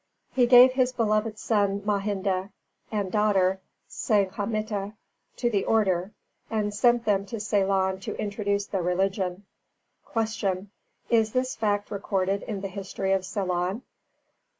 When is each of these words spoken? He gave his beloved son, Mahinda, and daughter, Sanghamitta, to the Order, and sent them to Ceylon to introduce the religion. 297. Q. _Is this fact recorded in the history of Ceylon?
He 0.33 0.47
gave 0.47 0.71
his 0.71 0.91
beloved 0.91 1.37
son, 1.37 1.81
Mahinda, 1.85 2.49
and 2.91 3.11
daughter, 3.11 3.59
Sanghamitta, 3.87 4.95
to 5.35 5.49
the 5.51 5.63
Order, 5.65 6.11
and 6.49 6.73
sent 6.73 7.05
them 7.05 7.27
to 7.27 7.39
Ceylon 7.39 7.99
to 7.99 8.15
introduce 8.19 8.65
the 8.65 8.81
religion. 8.81 9.45
297. 10.11 10.71
Q. 11.09 11.17
_Is 11.19 11.33
this 11.33 11.55
fact 11.55 11.91
recorded 11.91 12.41
in 12.41 12.61
the 12.61 12.67
history 12.67 13.11
of 13.13 13.23
Ceylon? 13.23 13.83